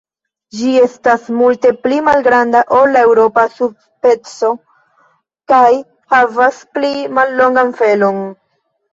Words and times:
Ĝi 0.59 0.69
estas 0.83 1.25
multe 1.39 1.71
pli 1.81 1.97
malgranda 2.05 2.61
ol 2.77 2.95
la 2.95 3.03
eŭropa 3.09 3.43
sub-speco 3.57 4.49
kaj 5.53 5.67
havas 6.15 6.63
pli 6.79 6.89
mallongan 7.19 7.71
felon. 7.83 8.19